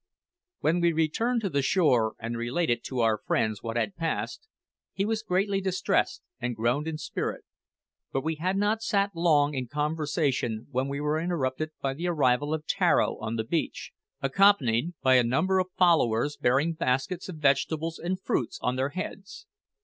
[0.61, 4.47] When we returned to the shore and related to our friend what had passed,
[4.93, 7.45] he was greatly distressed, and groaned in spirit;
[8.11, 12.51] but we had not sat long in conversation when we were interrupted by the arrival
[12.51, 13.91] of Tararo on the beach,
[14.23, 19.45] accompanied by a number of followers bearing baskets of vegetables and fruits on their heads.